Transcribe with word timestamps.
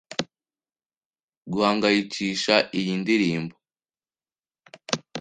guhagarikisha 1.51 2.55
iyi 2.79 2.91
ndirimbo 3.01 3.55